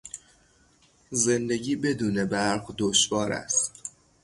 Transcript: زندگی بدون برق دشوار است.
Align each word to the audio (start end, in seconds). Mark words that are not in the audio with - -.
زندگی 1.11 1.75
بدون 1.75 2.25
برق 2.25 2.73
دشوار 2.77 3.31
است. 3.31 3.83